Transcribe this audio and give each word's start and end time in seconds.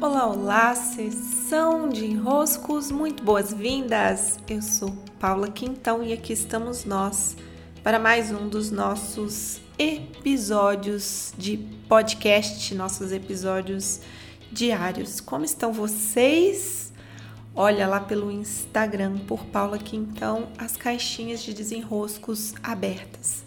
Olá, 0.00 0.28
olá, 0.28 0.74
sessão 0.76 1.88
de 1.88 2.06
enroscos, 2.06 2.88
muito 2.88 3.20
boas-vindas! 3.24 4.38
Eu 4.48 4.62
sou 4.62 4.90
Paula 5.18 5.50
Quintão 5.50 6.04
e 6.04 6.12
aqui 6.12 6.32
estamos 6.32 6.84
nós 6.84 7.36
para 7.82 7.98
mais 7.98 8.30
um 8.30 8.48
dos 8.48 8.70
nossos 8.70 9.60
episódios 9.76 11.34
de 11.36 11.56
podcast, 11.88 12.76
nossos 12.76 13.10
episódios 13.10 14.00
diários. 14.52 15.20
Como 15.20 15.44
estão 15.44 15.72
vocês? 15.72 16.92
Olha 17.52 17.88
lá 17.88 17.98
pelo 17.98 18.30
Instagram 18.30 19.18
por 19.26 19.46
Paula 19.46 19.78
Quintão 19.78 20.46
as 20.56 20.76
caixinhas 20.76 21.42
de 21.42 21.52
desenroscos 21.52 22.54
abertas. 22.62 23.42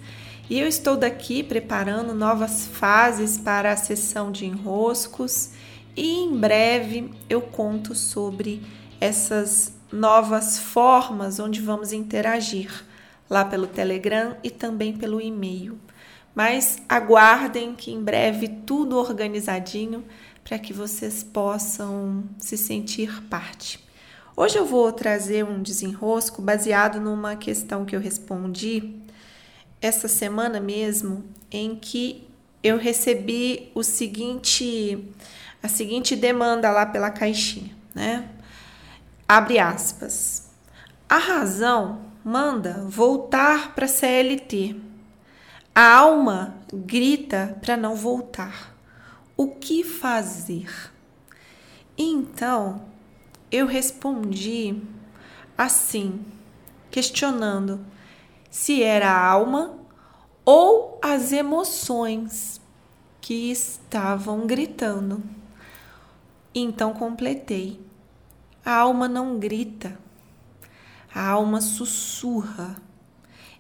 E 0.50 0.60
eu 0.60 0.68
estou 0.68 0.98
daqui 0.98 1.44
preparando 1.44 2.14
novas 2.14 2.68
fases 2.68 3.38
para 3.38 3.72
a 3.72 3.78
sessão 3.78 4.34
de 4.34 4.46
enroscos 4.46 5.52
e 5.96 6.24
em 6.24 6.38
breve 6.38 7.12
eu 7.30 7.42
conto 7.42 7.94
sobre 7.96 8.62
essas 9.00 9.74
novas 9.92 10.58
formas 10.58 11.40
onde 11.40 11.60
vamos 11.60 11.92
interagir 11.92 12.86
lá 13.30 13.44
pelo 13.44 13.68
Telegram 13.68 14.36
e 14.44 14.50
também 14.50 14.96
pelo 14.96 15.22
e-mail. 15.22 15.80
Mas 16.34 16.78
aguardem 16.88 17.76
que 17.76 17.92
em 17.92 18.02
breve 18.02 18.48
tudo 18.48 18.98
organizadinho 18.98 20.04
para 20.44 20.58
que 20.58 20.74
vocês 20.74 21.24
possam 21.24 22.24
se 22.38 22.58
sentir 22.58 23.24
parte. 23.24 23.80
Hoje 24.36 24.58
eu 24.58 24.66
vou 24.66 24.92
trazer 24.92 25.44
um 25.44 25.62
desenrosco 25.62 26.42
baseado 26.42 27.00
numa 27.00 27.36
questão 27.36 27.86
que 27.86 27.96
eu 27.96 28.00
respondi 28.00 28.96
essa 29.82 30.08
semana 30.08 30.60
mesmo, 30.60 31.24
em 31.52 31.76
que 31.76 32.28
eu 32.64 32.78
recebi 32.78 33.72
o 33.74 33.84
seguinte 33.84 35.04
a 35.62 35.68
seguinte 35.68 36.16
demanda 36.16 36.72
lá 36.72 36.86
pela 36.86 37.12
caixinha, 37.12 37.76
né? 37.94 38.30
Abre 39.28 39.60
aspas. 39.60 40.50
A 41.08 41.18
razão 41.18 42.02
manda 42.24 42.84
voltar 42.88 43.74
para 43.74 43.88
CLT. 43.88 44.76
A 45.74 45.96
alma 45.98 46.56
grita 46.74 47.58
para 47.62 47.78
não 47.78 47.96
voltar. 47.96 48.76
O 49.38 49.56
que 49.56 49.84
fazer? 49.84 50.92
Então, 51.98 52.86
eu 53.52 53.66
respondi 53.66 54.82
assim, 55.58 56.26
questionando 56.90 57.86
se 58.50 58.82
era 58.82 59.12
a 59.12 59.26
alma 59.26 59.78
ou 60.44 61.00
as 61.04 61.32
emoções 61.32 62.60
que 63.22 63.52
estavam 63.52 64.48
gritando. 64.48 65.24
Então 66.54 66.94
completei. 66.94 67.80
A 68.64 68.76
alma 68.76 69.08
não 69.08 69.40
grita, 69.40 69.98
a 71.14 71.28
alma 71.28 71.62
sussurra. 71.62 72.76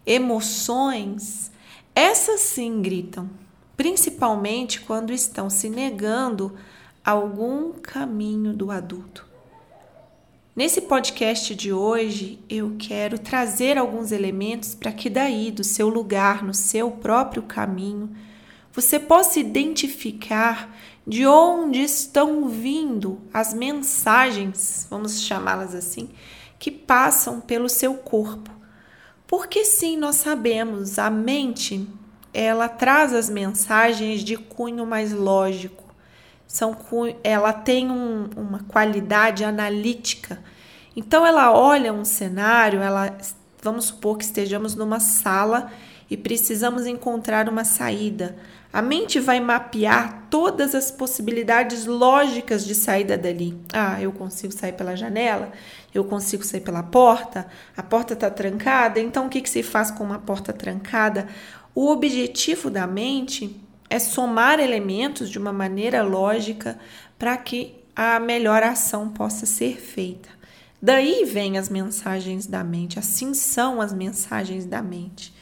Emoções, 0.06 1.52
essas 1.96 2.42
sim 2.42 2.82
gritam, 2.82 3.30
principalmente 3.76 4.82
quando 4.82 5.12
estão 5.12 5.50
se 5.50 5.70
negando 5.70 6.56
algum 7.04 7.74
caminho 7.74 8.54
do 8.54 8.72
adulto. 8.72 9.26
Nesse 10.56 10.82
podcast 10.82 11.56
de 11.56 11.72
hoje, 11.72 12.38
eu 12.50 12.76
quero 12.78 13.18
trazer 13.18 13.78
alguns 13.78 14.12
elementos 14.12 14.76
para 14.76 14.92
que 14.92 15.10
daí, 15.10 15.50
do 15.50 15.64
seu 15.64 15.88
lugar, 15.88 16.44
no 16.44 16.54
seu 16.54 16.92
próprio 16.92 17.44
caminho, 17.44 18.14
você 18.74 19.00
possa 19.00 19.40
identificar 19.40 20.76
de 21.06 21.26
onde 21.26 21.82
estão 21.82 22.48
vindo 22.48 23.22
as 23.34 23.54
mensagens, 23.54 24.88
vamos 24.90 25.22
chamá-las 25.22 25.76
assim, 25.76 26.10
que 26.60 26.72
passam 26.72 27.42
pelo 27.42 27.68
seu 27.68 27.96
corpo. 27.96 28.52
Porque 29.26 29.66
sim, 29.66 29.98
nós 29.98 30.18
sabemos, 30.18 31.00
a 31.00 31.10
mente, 31.10 31.88
ela 32.34 32.70
traz 32.70 33.14
as 33.14 33.30
mensagens 33.30 34.24
de 34.24 34.38
cunho 34.38 34.86
mais 34.86 35.12
lógico. 35.12 35.84
São, 36.48 36.78
ela 37.24 37.54
tem 37.54 37.90
um, 37.90 38.30
uma 38.36 38.60
qualidade 38.64 39.44
analítica. 39.44 40.42
Então 40.96 41.26
ela 41.26 41.52
olha 41.54 41.94
um 41.94 42.04
cenário, 42.04 42.82
ela 42.82 43.18
vamos 43.62 43.86
supor 43.86 44.18
que 44.18 44.26
estejamos 44.26 44.76
numa 44.76 45.00
sala 45.00 45.72
e 46.10 46.18
precisamos 46.18 46.86
encontrar 46.86 47.48
uma 47.48 47.64
saída. 47.64 48.36
A 48.74 48.82
mente 48.82 49.20
vai 49.20 49.40
mapear 49.42 50.28
todas 50.30 50.74
as 50.74 50.90
possibilidades 50.90 51.86
lógicas 51.86 52.66
de 52.66 52.74
saída 52.74 53.18
dali. 53.18 53.60
Ah, 53.74 54.02
eu 54.02 54.14
consigo 54.14 54.54
sair 54.54 54.72
pela 54.72 54.96
janela, 54.96 55.52
eu 55.94 56.06
consigo 56.06 56.44
sair 56.46 56.62
pela 56.62 56.82
porta, 56.82 57.48
a 57.76 57.84
porta 57.84 58.14
está 58.14 58.30
trancada, 58.30 59.00
então 59.00 59.26
o 59.26 59.30
que, 59.30 59.42
que 59.42 59.50
se 59.50 59.62
faz 59.62 59.92
com 59.92 60.06
uma 60.06 60.20
porta 60.20 60.54
trancada? 60.54 61.28
O 61.76 61.90
objetivo 61.90 62.70
da 62.70 62.88
mente 62.88 63.60
é 63.90 64.00
somar 64.00 64.58
elementos 64.58 65.30
de 65.30 65.38
uma 65.38 65.52
maneira 65.52 66.02
lógica 66.02 66.80
para 67.20 67.36
que 67.36 67.76
a 67.94 68.22
melhor 68.22 68.64
ação 68.64 69.10
possa 69.10 69.46
ser 69.46 69.82
feita. 69.82 70.30
Daí 70.82 71.26
vêm 71.26 71.58
as 71.58 71.68
mensagens 71.68 72.48
da 72.48 72.64
mente, 72.64 72.98
assim 72.98 73.34
são 73.34 73.82
as 73.82 73.94
mensagens 73.94 74.66
da 74.66 74.82
mente. 74.82 75.34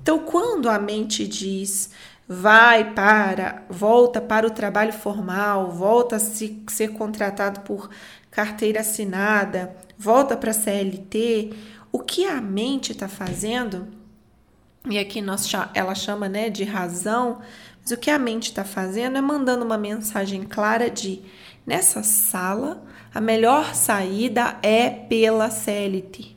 Então, 0.00 0.18
quando 0.20 0.68
a 0.68 0.78
mente 0.78 1.26
diz 1.26 1.90
vai 2.26 2.92
para, 2.92 3.64
volta 3.70 4.20
para 4.20 4.46
o 4.46 4.50
trabalho 4.50 4.92
formal, 4.92 5.70
volta 5.70 6.16
a 6.16 6.18
se, 6.18 6.62
ser 6.68 6.92
contratado 6.92 7.60
por 7.60 7.88
carteira 8.30 8.80
assinada, 8.80 9.74
volta 9.98 10.36
para 10.36 10.50
a 10.50 10.54
CLT, 10.54 11.54
o 11.90 12.00
que 12.00 12.26
a 12.26 12.40
mente 12.40 12.92
está 12.92 13.08
fazendo, 13.08 13.88
e 14.88 14.98
aqui 14.98 15.22
nós, 15.22 15.50
ela 15.74 15.94
chama 15.94 16.28
né, 16.28 16.50
de 16.50 16.64
razão, 16.64 17.40
mas 17.80 17.90
o 17.90 17.96
que 17.96 18.10
a 18.10 18.18
mente 18.18 18.50
está 18.50 18.64
fazendo 18.64 19.16
é 19.16 19.20
mandando 19.20 19.64
uma 19.64 19.78
mensagem 19.78 20.42
clara 20.42 20.90
de 20.90 21.22
nessa 21.66 22.02
sala 22.02 22.82
a 23.14 23.20
melhor 23.20 23.74
saída 23.74 24.58
é 24.62 24.90
pela 24.90 25.50
CLT. 25.50 26.36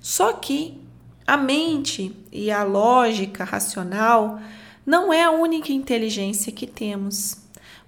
Só 0.00 0.32
que 0.32 0.83
a 1.26 1.36
mente 1.36 2.14
e 2.30 2.50
a 2.50 2.62
lógica 2.62 3.44
racional 3.44 4.40
não 4.84 5.12
é 5.12 5.22
a 5.22 5.30
única 5.30 5.72
inteligência 5.72 6.52
que 6.52 6.66
temos. 6.66 7.38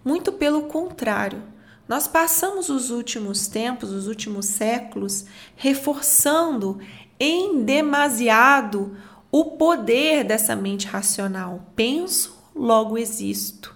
Muito 0.04 0.32
pelo 0.32 0.62
contrário, 0.62 1.42
nós 1.88 2.08
passamos 2.08 2.68
os 2.68 2.90
últimos 2.90 3.46
tempos, 3.46 3.90
os 3.92 4.06
últimos 4.08 4.46
séculos, 4.46 5.26
reforçando 5.54 6.78
em 7.20 7.62
demasiado 7.62 8.96
o 9.30 9.44
poder 9.44 10.24
dessa 10.24 10.56
mente 10.56 10.86
racional. 10.86 11.66
Penso, 11.76 12.36
logo 12.54 12.96
existo. 12.96 13.74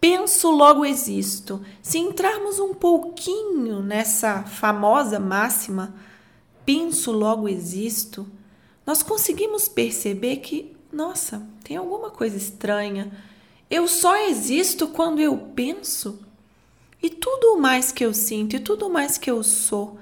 Penso, 0.00 0.50
logo 0.50 0.84
existo. 0.84 1.60
Se 1.82 1.98
entrarmos 1.98 2.58
um 2.58 2.74
pouquinho 2.74 3.80
nessa 3.80 4.42
famosa 4.42 5.20
máxima, 5.20 5.94
penso, 6.64 7.12
logo 7.12 7.48
existo, 7.48 8.26
nós 8.86 9.02
conseguimos 9.02 9.68
perceber 9.68 10.36
que 10.36 10.76
nossa, 10.96 11.46
tem 11.62 11.76
alguma 11.76 12.10
coisa 12.10 12.36
estranha. 12.36 13.12
Eu 13.68 13.86
só 13.86 14.16
existo 14.28 14.88
quando 14.88 15.20
eu 15.20 15.36
penso. 15.54 16.20
E 17.02 17.10
tudo 17.10 17.58
mais 17.58 17.92
que 17.92 18.04
eu 18.04 18.14
sinto 18.14 18.56
e 18.56 18.60
tudo 18.60 18.88
mais 18.88 19.18
que 19.18 19.30
eu 19.30 19.42
sou. 19.42 19.98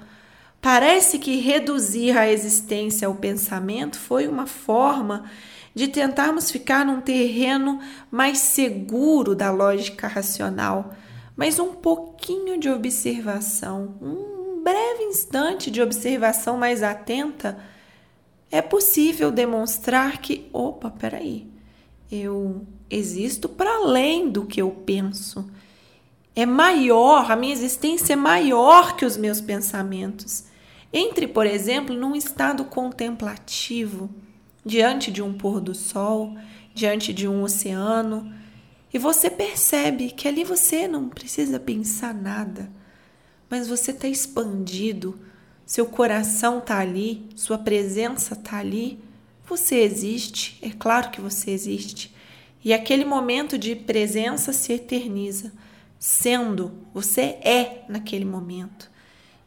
Parece 0.61 1.19
que 1.19 1.35
reduzir 1.35 2.17
a 2.17 2.31
existência 2.31 3.07
ao 3.07 3.15
pensamento 3.15 3.99
foi 3.99 4.27
uma 4.27 4.47
forma 4.47 5.29
de 5.75 5.89
tentarmos 5.89 6.49
ficar 6.49 6.85
num 6.85 7.01
terreno 7.01 7.81
mais 8.09 8.37
seguro 8.37 9.35
da 9.35 9.51
lógica 9.51 10.07
racional, 10.07 10.95
mas 11.35 11.59
um 11.59 11.73
pouquinho 11.73 12.57
de 12.57 12.69
observação, 12.69 13.95
um 14.01 14.63
breve 14.63 15.03
instante 15.03 15.69
de 15.69 15.81
observação 15.81 16.57
mais 16.57 16.81
atenta 16.81 17.61
é 18.51 18.61
possível 18.61 19.31
demonstrar 19.31 20.19
que, 20.19 20.47
opa, 20.53 20.89
peraí, 20.89 21.47
eu 22.11 22.65
existo 22.89 23.49
para 23.49 23.75
além 23.77 24.29
do 24.29 24.45
que 24.45 24.61
eu 24.61 24.71
penso. 24.71 25.49
É 26.35 26.45
maior, 26.45 27.31
a 27.31 27.35
minha 27.35 27.53
existência 27.53 28.13
é 28.13 28.15
maior 28.15 28.95
que 28.95 29.05
os 29.05 29.17
meus 29.17 29.41
pensamentos. 29.41 30.45
Entre, 30.91 31.27
por 31.27 31.45
exemplo, 31.45 31.95
num 31.95 32.15
estado 32.15 32.65
contemplativo, 32.65 34.09
diante 34.65 35.11
de 35.11 35.21
um 35.21 35.33
pôr 35.33 35.59
do 35.59 35.73
sol, 35.73 36.35
diante 36.73 37.13
de 37.13 37.27
um 37.27 37.43
oceano, 37.43 38.33
e 38.93 38.97
você 38.97 39.29
percebe 39.29 40.11
que 40.11 40.27
ali 40.27 40.43
você 40.43 40.87
não 40.87 41.09
precisa 41.09 41.59
pensar 41.59 42.13
nada, 42.13 42.71
mas 43.49 43.67
você 43.67 43.91
está 43.91 44.07
expandido 44.07 45.19
seu 45.65 45.85
coração 45.85 46.59
está 46.59 46.79
ali, 46.79 47.27
sua 47.35 47.57
presença 47.57 48.33
está 48.33 48.57
ali, 48.57 48.99
você 49.47 49.75
existe, 49.75 50.57
é 50.61 50.69
claro 50.69 51.09
que 51.09 51.21
você 51.21 51.51
existe. 51.51 52.13
E 52.63 52.73
aquele 52.73 53.05
momento 53.05 53.57
de 53.57 53.75
presença 53.75 54.51
se 54.51 54.73
eterniza. 54.73 55.51
sendo, 55.97 56.71
você 56.93 57.37
é 57.41 57.83
naquele 57.89 58.25
momento. 58.25 58.91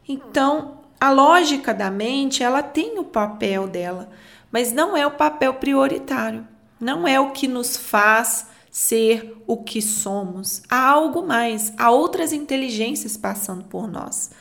Então, 0.07 0.79
a 0.99 1.09
lógica 1.09 1.73
da 1.73 1.89
mente, 1.89 2.43
ela 2.43 2.61
tem 2.61 2.99
o 2.99 3.03
papel 3.03 3.67
dela, 3.67 4.09
mas 4.51 4.73
não 4.73 4.97
é 4.97 5.07
o 5.07 5.11
papel 5.11 5.53
prioritário. 5.53 6.45
Não 6.79 7.07
é 7.07 7.19
o 7.19 7.31
que 7.31 7.47
nos 7.47 7.77
faz 7.77 8.47
ser 8.71 9.37
o 9.45 9.57
que 9.57 9.81
somos. 9.81 10.61
Há 10.69 10.89
algo 10.89 11.25
mais, 11.25 11.73
há 11.77 11.91
outras 11.91 12.33
inteligências 12.33 13.17
passando 13.17 13.63
por 13.65 13.87
nós. 13.87 14.31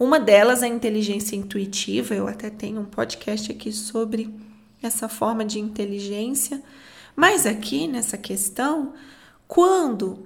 Uma 0.00 0.18
delas 0.18 0.62
é 0.62 0.64
a 0.64 0.68
inteligência 0.70 1.36
intuitiva, 1.36 2.14
eu 2.14 2.26
até 2.26 2.48
tenho 2.48 2.80
um 2.80 2.86
podcast 2.86 3.52
aqui 3.52 3.70
sobre 3.70 4.34
essa 4.82 5.10
forma 5.10 5.44
de 5.44 5.60
inteligência. 5.60 6.62
Mas 7.14 7.44
aqui 7.44 7.86
nessa 7.86 8.16
questão, 8.16 8.94
quando 9.46 10.24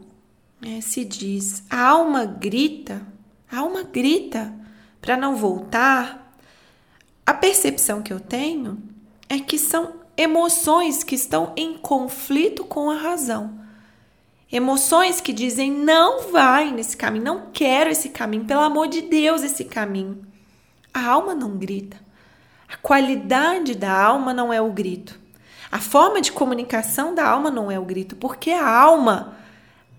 é, 0.62 0.81
se 0.81 1.05
diz 1.05 1.65
a 1.69 1.88
alma 1.88 2.25
grita, 2.25 3.05
a 3.50 3.59
alma 3.59 3.82
grita 3.82 4.55
para 5.00 5.17
não 5.17 5.35
voltar, 5.35 6.38
a 7.26 7.35
percepção 7.35 8.00
que 8.00 8.12
eu 8.12 8.21
tenho 8.21 8.81
é 9.29 9.41
que 9.41 9.59
são 9.59 9.94
emoções 10.17 11.03
que 11.03 11.17
estão 11.17 11.53
em 11.56 11.76
conflito 11.79 12.62
com 12.62 12.93
a 12.93 12.97
razão. 12.97 13.63
Emoções 14.52 15.20
que 15.20 15.32
dizem 15.32 15.70
não 15.70 16.31
vai 16.31 16.70
nesse 16.70 16.96
caminho, 16.96 17.25
não 17.25 17.43
quero 17.52 17.91
esse 17.91 18.11
caminho, 18.11 18.44
pelo 18.44 18.61
amor 18.61 18.88
de 18.88 19.02
Deus, 19.02 19.43
esse 19.43 19.64
caminho. 19.64 20.25
A 20.93 21.06
alma 21.06 21.35
não 21.35 21.56
grita. 21.56 21.96
A 22.69 22.76
qualidade 22.76 23.75
da 23.75 23.93
alma 23.93 24.32
não 24.32 24.52
é 24.52 24.61
o 24.61 24.70
grito. 24.70 25.19
A 25.73 25.81
forma 25.81 26.20
de 26.20 26.31
comunicação 26.31 27.14
da 27.14 27.26
alma 27.26 27.50
não 27.50 27.70
é 27.70 27.79
o 27.79 27.85
grito, 27.85 28.14
porque 28.17 28.50
a 28.50 28.69
alma, 28.69 29.37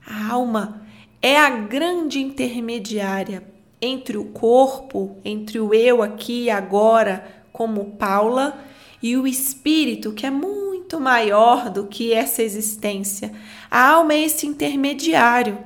a 0.07 0.31
alma 0.31 0.81
é 1.21 1.37
a 1.37 1.49
grande 1.49 2.19
intermediária 2.19 3.43
entre 3.81 4.17
o 4.17 4.25
corpo, 4.25 5.17
entre 5.25 5.59
o 5.59 5.73
eu 5.73 6.01
aqui 6.01 6.43
e 6.43 6.49
agora, 6.49 7.43
como 7.51 7.91
Paula, 7.97 8.57
e 9.01 9.17
o 9.17 9.27
espírito, 9.27 10.13
que 10.13 10.25
é 10.25 10.31
muito 10.31 10.64
maior 10.99 11.69
do 11.69 11.87
que 11.87 12.13
essa 12.13 12.41
existência. 12.41 13.33
A 13.69 13.91
alma 13.91 14.13
é 14.13 14.23
esse 14.23 14.47
intermediário. 14.47 15.57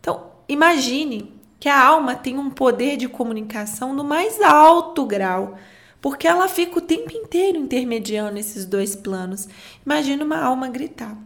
Então, 0.00 0.30
imagine 0.48 1.34
que 1.58 1.68
a 1.68 1.84
alma 1.84 2.14
tem 2.14 2.38
um 2.38 2.50
poder 2.50 2.96
de 2.96 3.08
comunicação 3.08 3.92
no 3.92 4.04
mais 4.04 4.40
alto 4.40 5.04
grau, 5.04 5.56
porque 6.00 6.28
ela 6.28 6.48
fica 6.48 6.78
o 6.78 6.82
tempo 6.82 7.12
inteiro 7.12 7.58
intermediando 7.58 8.38
esses 8.38 8.64
dois 8.64 8.94
planos. 8.94 9.48
Imagina 9.84 10.24
uma 10.24 10.38
alma 10.38 10.68
gritar. 10.68 11.16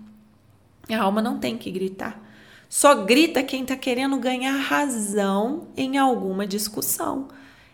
A 0.89 1.03
alma 1.03 1.21
não 1.21 1.39
tem 1.39 1.59
que 1.59 1.71
gritar. 1.71 2.21
Só 2.69 2.95
grita 3.05 3.43
quem 3.43 3.63
está 3.63 3.77
querendo 3.77 4.17
ganhar 4.17 4.57
razão 4.57 5.69
em 5.77 5.99
alguma 5.99 6.47
discussão. 6.47 7.29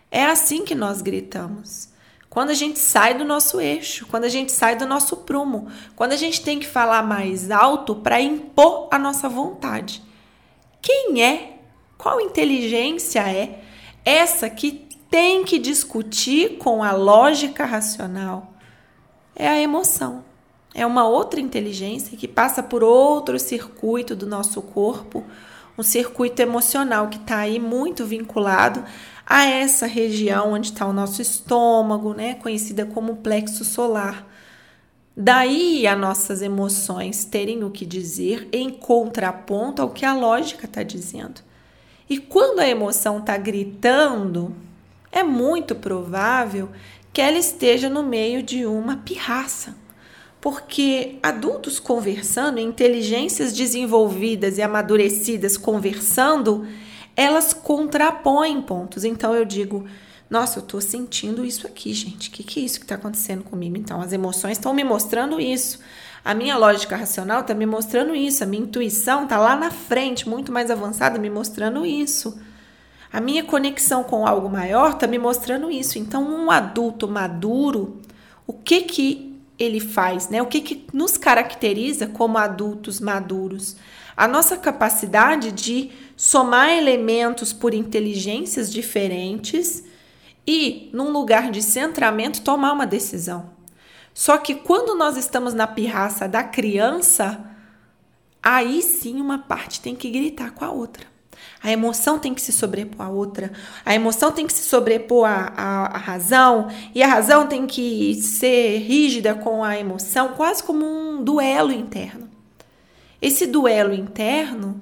É 0.09 0.25
assim 0.25 0.65
que 0.65 0.73
nós 0.73 1.01
gritamos. 1.01 1.89
Quando 2.37 2.51
a 2.51 2.53
gente 2.53 2.77
sai 2.77 3.15
do 3.15 3.25
nosso 3.25 3.59
eixo, 3.59 4.05
quando 4.05 4.25
a 4.25 4.29
gente 4.29 4.51
sai 4.51 4.75
do 4.75 4.85
nosso 4.85 5.17
prumo, 5.17 5.69
quando 5.95 6.11
a 6.11 6.15
gente 6.15 6.39
tem 6.43 6.59
que 6.59 6.67
falar 6.67 7.01
mais 7.01 7.49
alto 7.49 7.95
para 7.95 8.21
impor 8.21 8.87
a 8.91 8.99
nossa 8.99 9.27
vontade. 9.27 10.03
Quem 10.79 11.23
é? 11.23 11.57
Qual 11.97 12.21
inteligência 12.21 13.21
é 13.21 13.63
essa 14.05 14.47
que 14.51 14.87
tem 15.09 15.43
que 15.43 15.57
discutir 15.57 16.59
com 16.59 16.83
a 16.83 16.91
lógica 16.91 17.65
racional? 17.65 18.53
É 19.35 19.47
a 19.47 19.59
emoção. 19.59 20.23
É 20.75 20.85
uma 20.85 21.07
outra 21.07 21.39
inteligência 21.39 22.15
que 22.15 22.27
passa 22.27 22.61
por 22.61 22.83
outro 22.83 23.39
circuito 23.39 24.15
do 24.15 24.27
nosso 24.27 24.61
corpo, 24.61 25.25
um 25.77 25.83
circuito 25.83 26.41
emocional 26.41 27.07
que 27.07 27.17
está 27.17 27.39
aí 27.39 27.59
muito 27.59 28.05
vinculado 28.05 28.83
a 29.25 29.45
essa 29.45 29.85
região 29.85 30.53
onde 30.53 30.71
está 30.71 30.85
o 30.85 30.93
nosso 30.93 31.21
estômago, 31.21 32.13
né, 32.13 32.35
conhecida 32.35 32.85
como 32.85 33.17
plexo 33.17 33.63
solar. 33.65 34.25
Daí 35.15 35.85
as 35.87 35.99
nossas 35.99 36.41
emoções 36.41 37.25
terem 37.25 37.63
o 37.63 37.71
que 37.71 37.85
dizer 37.85 38.47
em 38.51 38.69
contraponto 38.69 39.81
ao 39.81 39.89
que 39.89 40.05
a 40.05 40.13
lógica 40.13 40.65
está 40.65 40.83
dizendo. 40.83 41.41
E 42.09 42.17
quando 42.17 42.59
a 42.59 42.67
emoção 42.67 43.17
está 43.17 43.35
gritando, 43.35 44.55
é 45.11 45.23
muito 45.23 45.75
provável 45.75 46.69
que 47.11 47.19
ela 47.19 47.37
esteja 47.37 47.89
no 47.89 48.03
meio 48.03 48.43
de 48.43 48.65
uma 48.65 48.97
pirraça. 48.97 49.75
Porque 50.39 51.17
adultos 51.21 51.79
conversando, 51.79 52.59
inteligências 52.59 53.53
desenvolvidas 53.53 54.57
e 54.57 54.61
amadurecidas 54.61 55.57
conversando, 55.57 56.65
elas 57.15 57.53
contrapõem 57.53 58.61
pontos. 58.61 59.03
Então 59.03 59.33
eu 59.33 59.43
digo, 59.43 59.85
nossa, 60.29 60.59
eu 60.59 60.63
tô 60.63 60.81
sentindo 60.81 61.45
isso 61.45 61.65
aqui, 61.65 61.93
gente. 61.93 62.29
O 62.29 62.31
que, 62.31 62.43
que 62.43 62.59
é 62.59 62.63
isso 62.63 62.79
que 62.79 62.85
tá 62.85 62.95
acontecendo 62.95 63.43
comigo? 63.43 63.77
Então, 63.77 64.01
as 64.01 64.11
emoções 64.11 64.57
estão 64.57 64.73
me 64.73 64.83
mostrando 64.83 65.39
isso. 65.39 65.79
A 66.23 66.33
minha 66.33 66.57
lógica 66.57 66.97
racional 66.97 67.43
tá 67.43 67.53
me 67.53 67.65
mostrando 67.65 68.13
isso. 68.13 68.43
A 68.43 68.47
minha 68.47 68.63
intuição 68.63 69.25
tá 69.25 69.37
lá 69.37 69.55
na 69.55 69.71
frente, 69.71 70.27
muito 70.27 70.51
mais 70.51 70.69
avançada, 70.69 71.17
me 71.17 71.29
mostrando 71.29 71.85
isso. 71.85 72.37
A 73.11 73.21
minha 73.21 73.43
conexão 73.43 74.03
com 74.03 74.27
algo 74.27 74.49
maior 74.49 74.95
tá 74.95 75.07
me 75.07 75.17
mostrando 75.17 75.71
isso. 75.71 75.97
Então, 75.97 76.23
um 76.23 76.51
adulto 76.51 77.07
maduro, 77.07 78.01
o 78.45 78.51
que 78.51 78.81
que 78.81 79.26
ele 79.57 79.79
faz, 79.79 80.29
né? 80.29 80.41
O 80.41 80.45
que 80.45 80.61
que 80.61 80.87
nos 80.93 81.17
caracteriza 81.17 82.07
como 82.07 82.37
adultos 82.37 82.99
maduros? 82.99 83.75
A 84.15 84.27
nossa 84.27 84.57
capacidade 84.57 85.51
de 85.51 85.91
somar 86.15 86.69
elementos 86.69 87.53
por 87.53 87.73
inteligências 87.73 88.71
diferentes 88.71 89.83
e, 90.45 90.89
num 90.93 91.11
lugar 91.11 91.51
de 91.51 91.61
centramento, 91.61 92.41
tomar 92.41 92.73
uma 92.73 92.85
decisão. 92.85 93.51
Só 94.13 94.37
que 94.37 94.55
quando 94.55 94.95
nós 94.95 95.17
estamos 95.17 95.53
na 95.53 95.67
pirraça 95.67 96.27
da 96.27 96.43
criança, 96.43 97.45
aí 98.41 98.81
sim 98.81 99.21
uma 99.21 99.39
parte 99.39 99.81
tem 99.81 99.95
que 99.95 100.09
gritar 100.09 100.51
com 100.51 100.65
a 100.65 100.71
outra. 100.71 101.05
A 101.61 101.71
emoção 101.71 102.19
tem 102.19 102.33
que 102.33 102.41
se 102.41 102.51
sobrepor 102.51 103.05
à 103.05 103.09
outra. 103.09 103.51
A 103.85 103.93
emoção 103.95 104.31
tem 104.31 104.45
que 104.45 104.53
se 104.53 104.63
sobrepor 104.63 105.25
à, 105.25 105.53
à, 105.55 105.85
à, 105.95 105.97
razão. 105.97 106.69
E 106.93 107.01
a 107.01 107.07
razão 107.07 107.47
tem 107.47 107.65
que 107.65 108.15
ser 108.15 108.79
rígida 108.79 109.35
com 109.35 109.63
a 109.63 109.77
emoção, 109.77 110.29
quase 110.29 110.63
como 110.63 110.85
um 110.85 111.23
duelo 111.23 111.71
interno. 111.71 112.29
Esse 113.21 113.47
duelo 113.47 113.93
interno 113.93 114.79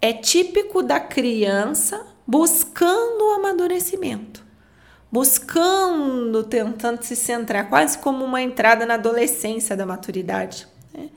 é 0.00 0.12
típico 0.12 0.82
da 0.82 0.98
criança 0.98 2.04
buscando 2.26 3.22
o 3.22 3.34
amadurecimento, 3.34 4.44
buscando, 5.10 6.42
tentando 6.44 7.02
se 7.02 7.14
centrar, 7.14 7.68
quase 7.68 7.98
como 7.98 8.24
uma 8.24 8.42
entrada 8.42 8.84
na 8.84 8.94
adolescência 8.94 9.76
da 9.76 9.86
maturidade. 9.86 10.66
Né? 10.92 11.10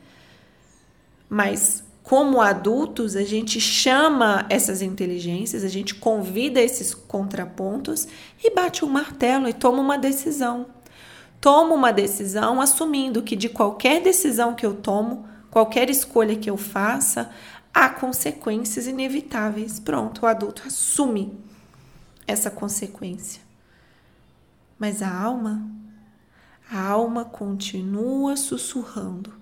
Mas 1.30 1.85
como 2.06 2.40
adultos, 2.40 3.16
a 3.16 3.24
gente 3.24 3.60
chama 3.60 4.46
essas 4.48 4.84
inteligências, 4.84 5.64
a 5.64 5.68
gente 5.68 5.96
convida 5.96 6.62
esses 6.62 6.94
contrapontos 6.94 8.08
e 8.44 8.54
bate 8.54 8.86
um 8.86 8.88
martelo 8.88 9.50
e 9.50 9.54
toma 9.54 9.82
uma 9.82 9.98
decisão. 9.98 10.68
Toma 11.42 11.74
uma 11.74 11.92
decisão 11.92 12.62
assumindo 12.62 13.24
que 13.24 13.36
de 13.36 13.50
qualquer 13.50 14.04
decisão 14.04 14.54
que 14.54 14.64
eu 14.64 14.76
tomo, 14.76 15.28
qualquer 15.50 15.90
escolha 15.90 16.36
que 16.36 16.48
eu 16.48 16.58
faça, 16.58 17.32
há 17.74 17.90
consequências 17.90 18.86
inevitáveis. 18.86 19.80
Pronto, 19.80 20.22
o 20.22 20.28
adulto 20.28 20.62
assume 20.68 21.36
essa 22.28 22.52
consequência. 22.52 23.42
Mas 24.78 25.02
a 25.02 25.12
alma, 25.12 25.68
a 26.70 26.80
alma 26.88 27.26
continua 27.26 28.38
sussurrando, 28.38 29.34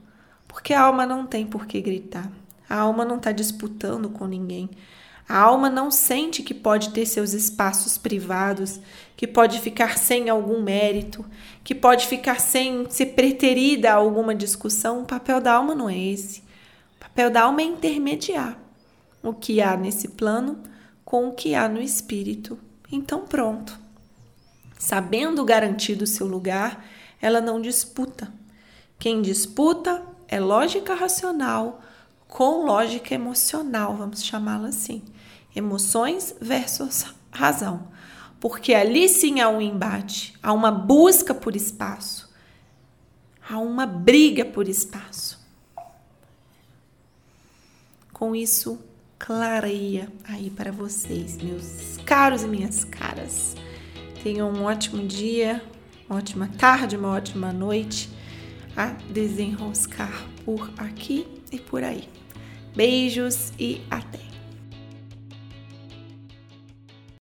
porque 0.47 0.73
a 0.73 0.81
alma 0.81 1.05
não 1.05 1.27
tem 1.27 1.45
por 1.45 1.65
que 1.65 1.81
gritar. 1.81 2.31
A 2.69 2.79
alma 2.79 3.05
não 3.05 3.17
está 3.17 3.31
disputando 3.31 4.09
com 4.09 4.25
ninguém. 4.25 4.69
A 5.27 5.37
alma 5.39 5.69
não 5.69 5.89
sente 5.89 6.43
que 6.43 6.53
pode 6.53 6.89
ter 6.89 7.05
seus 7.05 7.33
espaços 7.33 7.97
privados, 7.97 8.79
que 9.15 9.25
pode 9.25 9.59
ficar 9.59 9.97
sem 9.97 10.29
algum 10.29 10.61
mérito, 10.61 11.25
que 11.63 11.73
pode 11.73 12.07
ficar 12.07 12.39
sem 12.39 12.89
ser 12.89 13.07
preterida 13.07 13.91
a 13.91 13.95
alguma 13.95 14.35
discussão. 14.35 15.01
O 15.01 15.05
papel 15.05 15.39
da 15.39 15.53
alma 15.53 15.73
não 15.73 15.89
é 15.89 15.97
esse 15.97 16.43
papel 17.13 17.29
da 17.29 17.43
alma 17.43 17.61
é 17.61 17.65
intermediar 17.65 18.57
o 19.21 19.33
que 19.33 19.61
há 19.61 19.77
nesse 19.77 20.07
plano 20.07 20.63
com 21.05 21.27
o 21.27 21.33
que 21.33 21.53
há 21.53 21.69
no 21.69 21.79
espírito. 21.79 22.57
Então, 22.91 23.21
pronto. 23.27 23.77
Sabendo 24.79 25.45
garantido 25.45 26.05
o 26.05 26.07
seu 26.07 26.25
lugar, 26.25 26.83
ela 27.21 27.39
não 27.39 27.61
disputa. 27.61 28.33
Quem 28.97 29.21
disputa 29.21 30.03
é 30.27 30.39
lógica 30.39 30.95
racional 30.95 31.81
com 32.33 32.65
lógica 32.65 33.13
emocional, 33.13 33.95
vamos 33.95 34.23
chamá-la 34.23 34.69
assim. 34.69 35.03
Emoções 35.55 36.35
versus 36.41 37.05
razão. 37.31 37.89
Porque 38.39 38.73
ali 38.73 39.07
sim 39.07 39.39
há 39.39 39.47
um 39.47 39.61
embate, 39.61 40.33
há 40.41 40.51
uma 40.51 40.71
busca 40.71 41.31
por 41.31 41.55
espaço, 41.55 42.33
há 43.47 43.59
uma 43.59 43.85
briga 43.85 44.43
por 44.43 44.67
espaço. 44.67 45.39
Com 48.11 48.35
isso, 48.35 48.79
clareia 49.19 50.11
aí 50.23 50.49
para 50.49 50.71
vocês, 50.71 51.37
meus 51.37 51.97
caros 52.03 52.41
e 52.41 52.47
minhas 52.47 52.83
caras. 52.83 53.55
Tenham 54.23 54.51
um 54.51 54.63
ótimo 54.63 55.05
dia, 55.05 55.63
uma 56.09 56.17
ótima 56.17 56.49
tarde, 56.57 56.97
uma 56.97 57.09
ótima 57.09 57.53
noite 57.53 58.09
a 58.75 58.87
desenroscar 58.87 60.27
por 60.43 60.73
aqui 60.79 61.27
e 61.51 61.59
por 61.59 61.83
aí. 61.83 62.22
Beijos 62.75 63.53
e 63.59 63.81
até! 63.89 64.32